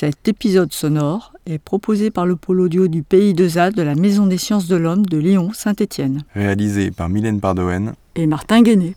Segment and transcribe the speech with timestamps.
[0.00, 3.94] Cet épisode sonore est proposé par le pôle audio du Pays de ZAD de la
[3.94, 6.22] Maison des sciences de l'homme de Lyon-Saint-Étienne.
[6.34, 8.96] Réalisé par Mylène Pardoen et Martin Guéné.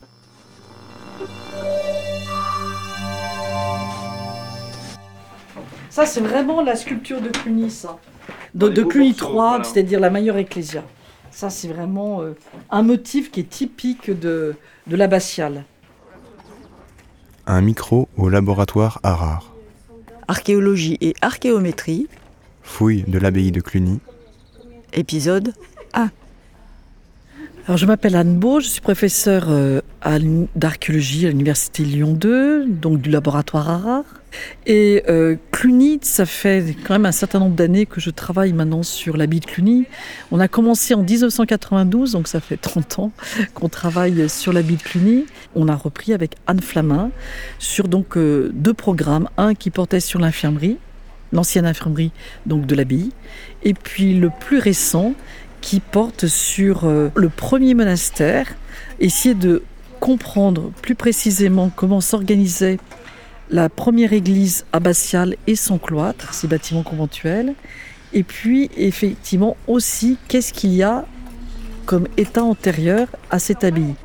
[5.90, 7.98] Ça, c'est vraiment la sculpture de Cluny, ça.
[8.56, 10.86] De, de Cluny 3, c'est-à-dire la meilleure ecclésia.
[11.32, 12.34] Ça, c'est vraiment euh,
[12.72, 14.56] un motif qui est typique de,
[14.88, 15.66] de l'abbatiale.
[17.46, 19.53] Un micro au laboratoire Harare.
[20.28, 22.08] Archéologie et archéométrie.
[22.62, 24.00] Fouille de l'abbaye de Cluny.
[24.94, 25.54] Épisode
[25.94, 26.10] 1.
[27.66, 29.80] Alors, je m'appelle Anne Beau, je suis professeure euh,
[30.56, 34.23] d'archéologie à l'Université Lyon 2, donc du laboratoire Harare.
[34.66, 38.84] Et euh, Cluny, ça fait quand même un certain nombre d'années que je travaille maintenant
[38.84, 39.86] sur l'habit de Cluny.
[40.32, 43.12] On a commencé en 1992, donc ça fait 30 ans
[43.54, 45.26] qu'on travaille sur l'habit de Cluny.
[45.56, 47.12] On a repris avec Anne Flamin
[47.60, 50.78] sur donc euh, deux programmes, un qui portait sur l'infirmerie,
[51.32, 52.12] l'ancienne infirmerie
[52.46, 53.12] donc de l'abbaye,
[53.64, 55.14] et puis le plus récent
[55.62, 58.48] qui porte sur euh, le premier monastère,
[59.00, 59.64] essayer de
[60.00, 62.78] comprendre plus précisément comment s'organisait
[63.50, 67.54] la première église abbatiale et son cloître, ces bâtiments conventuels,
[68.14, 71.06] et puis effectivement aussi qu'est-ce qu'il y a
[71.86, 73.96] comme état antérieur à cette abbaye?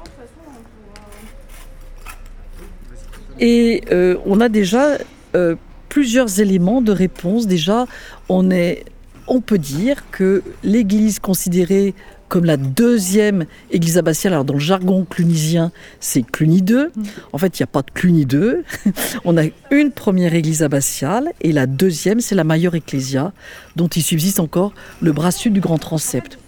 [3.41, 4.99] Et euh, on a déjà
[5.35, 5.55] euh,
[5.89, 7.47] plusieurs éléments de réponse.
[7.47, 7.87] Déjà,
[8.29, 11.95] on peut dire que l'église considérée
[12.29, 16.87] comme la deuxième église abbatiale, alors dans le jargon clunisien, c'est Cluny 2.
[16.87, 17.03] Mm.
[17.33, 18.65] En fait, il n'y a pas de Cluny 2.
[19.25, 23.33] On a une première église abbatiale et la deuxième, c'est la Mayor Ecclesia,
[23.77, 26.39] dont il subsiste encore le bras sud du grand transept.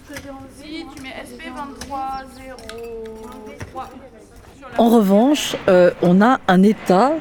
[4.77, 7.13] En revanche, euh, on a un état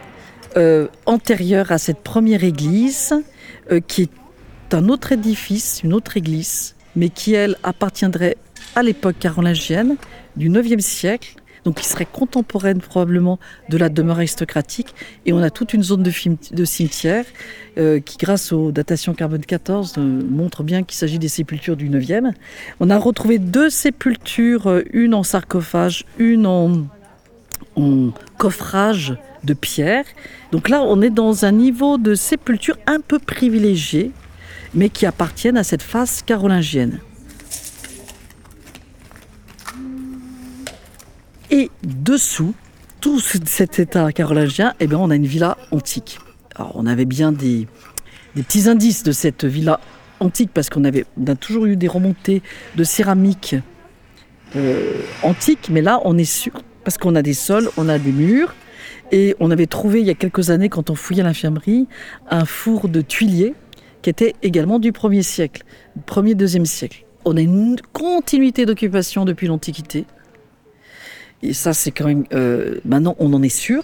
[0.56, 3.14] euh, antérieur à cette première église
[3.70, 8.36] euh, qui est un autre édifice, une autre église, mais qui, elle, appartiendrait
[8.74, 9.96] à l'époque carolingienne
[10.36, 11.34] du 9e siècle,
[11.64, 13.38] donc qui serait contemporaine probablement
[13.68, 14.94] de la demeure aristocratique.
[15.26, 17.24] Et on a toute une zone de, cimetière
[17.78, 21.90] euh, qui, grâce aux datations carbone 14, euh, montre bien qu'il s'agit des sépultures du
[21.90, 22.32] 9e.
[22.80, 26.86] On a retrouvé deux sépultures, euh, une en sarcophage, une en
[28.36, 30.04] coffrage de pierre.
[30.52, 34.10] Donc là, on est dans un niveau de sépulture un peu privilégié
[34.74, 37.00] mais qui appartiennent à cette phase carolingienne.
[41.50, 42.54] Et dessous,
[43.00, 46.18] tout cet état carolingien, eh bien, on a une villa antique.
[46.54, 47.66] Alors, on avait bien des,
[48.34, 49.80] petits indices de cette villa
[50.20, 52.42] antique parce qu'on avait, a toujours eu des remontées
[52.76, 53.56] de céramique
[54.54, 54.92] euh,
[55.22, 56.52] antique, mais là, on est sûr,
[56.84, 58.54] parce qu'on a des sols, on a des murs,
[59.12, 61.88] et on avait trouvé il y a quelques années, quand on fouillait l'infirmerie,
[62.30, 63.54] un four de tuilier
[64.02, 65.62] qui était également du 1er siècle,
[66.06, 67.04] 1er, 2e siècle.
[67.24, 70.06] On a une continuité d'occupation depuis l'Antiquité.
[71.42, 72.24] Et ça, c'est quand même.
[72.32, 73.82] Euh, maintenant, on en est sûr.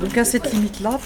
[0.00, 0.98] Donc, à cette limite-là,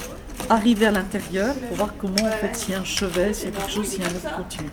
[0.49, 3.51] arriver à l'intérieur pour voir comment, en fait, s'il y a un chevet, s'il y
[3.53, 4.69] a quelque chose, s'il y a un autre continu.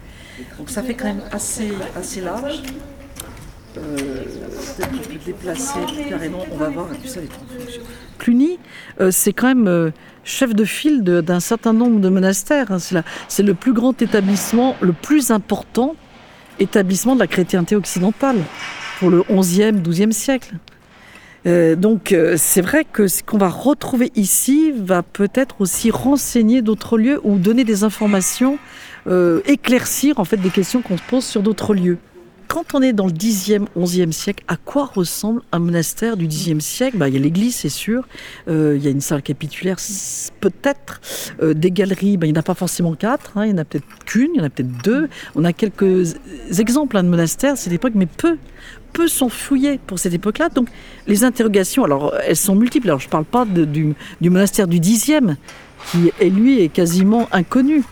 [0.59, 2.63] Donc, ça fait quand même assez, assez large.
[3.79, 4.12] Euh,
[6.09, 6.71] carrément, on va.
[8.19, 8.59] Cluny,
[9.01, 9.91] euh, c'est quand même euh,
[10.25, 12.71] chef de file d'un certain nombre de monastères.
[12.71, 12.79] Hein.
[13.29, 15.97] C'est le plus grand établissement, le plus important
[16.59, 18.37] établissement de la chrétienté occidentale
[18.99, 20.55] pour le 11e, 12e siècle.
[21.45, 27.21] donc c'est vrai que ce qu'on va retrouver ici va peut-être aussi renseigner d'autres lieux
[27.25, 28.59] ou donner des informations,
[29.47, 31.99] éclaircir en fait des questions qu'on se pose sur d'autres lieux
[32.53, 36.61] quand on est dans le 10e, 11e siècle, à quoi ressemble un monastère du 10e
[36.61, 36.99] siècle?
[36.99, 38.07] Bah, Il y a l'église, c'est sûr.
[38.47, 39.79] Euh, il y a une salle capitulaire,
[40.41, 41.01] peut-être.
[41.43, 43.39] Euh, des galeries, bah, il n'y en a pas forcément quatre.
[43.39, 43.47] Hein.
[43.47, 45.09] il n'y en a peut-être qu'une, il y en a peut-être deux.
[45.35, 46.17] On a quelques
[46.59, 48.37] exemples hein, de monastères à cette époque, mais peu
[48.93, 50.51] peu sont fouillés pour cette époque-là.
[50.51, 50.69] Donc
[51.07, 52.89] les interrogations, alors elles sont multiples.
[52.89, 55.37] Alors je ne parle pas du, du monastère du 10e,
[55.91, 57.83] qui est lui est quasiment inconnu.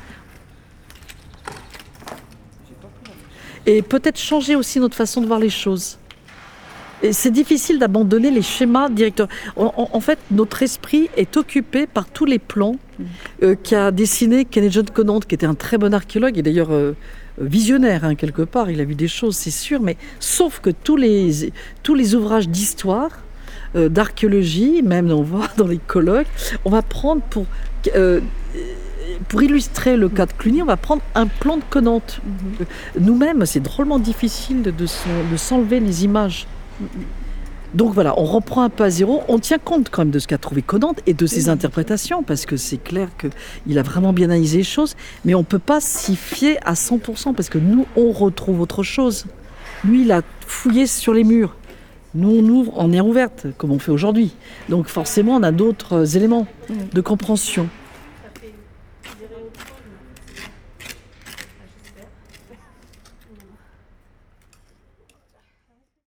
[3.77, 5.99] Et peut-être changer aussi notre façon de voir les choses.
[7.13, 9.29] C'est difficile d'abandonner les schémas directeurs.
[9.57, 12.77] En, fait, notre esprit est occupé par tous les plans
[13.43, 16.93] euh, qu'a dessiné Kenneth John Conant, qui était un très bon archéologue et d'ailleurs euh,
[17.41, 18.71] visionnaire hein, quelque part.
[18.71, 21.53] Il a vu des choses, c'est sûr, mais sauf que tous les,
[21.83, 23.21] tous les ouvrages d'histoire,
[23.77, 26.27] euh, d'archéologie, même on voit dans les colloques,
[26.67, 27.47] on va prendre pour
[29.29, 32.21] pour illustrer le cas de Cluny, on va prendre un plan de Connante.
[32.25, 32.67] Mhm.
[33.01, 36.47] Nous-mêmes, c'est drôlement difficile de, de s'enlever les images.
[37.75, 40.27] Donc voilà, on reprend un peu à zéro, on tient compte quand même de ce
[40.27, 44.27] qu'a trouvé Conan et de ses interprétations, parce que c'est clair qu'il a vraiment bien
[44.27, 47.87] analysé les choses, mais on ne peut pas s'y fier à 100%, parce que nous,
[47.97, 49.27] on retrouve autre chose.
[49.85, 51.55] Lui, il a fouillé sur les murs.
[52.17, 54.35] Nous, on ouvre en air ouverte, comme on fait aujourd'hui.
[54.69, 56.49] Donc forcément, on a d'autres éléments
[56.93, 57.69] de compréhension.